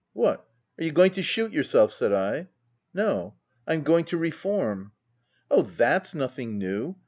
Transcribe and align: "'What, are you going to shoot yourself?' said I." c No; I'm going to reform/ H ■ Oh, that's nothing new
"'What, 0.13 0.43
are 0.79 0.83
you 0.83 0.91
going 0.91 1.11
to 1.11 1.21
shoot 1.21 1.51
yourself?' 1.53 1.91
said 1.93 2.11
I." 2.11 2.41
c 2.41 2.47
No; 2.95 3.35
I'm 3.67 3.83
going 3.83 4.05
to 4.05 4.17
reform/ 4.17 4.93
H 5.53 5.57
■ 5.57 5.59
Oh, 5.59 5.61
that's 5.61 6.15
nothing 6.15 6.57
new 6.57 6.95